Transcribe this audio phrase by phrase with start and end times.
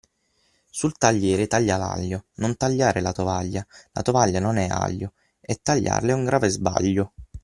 [0.67, 6.09] Sul tagliere taglia l'aglio, non tagliare la tovaglia, la tovaglia non è aglio e tagliarla
[6.09, 7.13] è un grave sbaglio.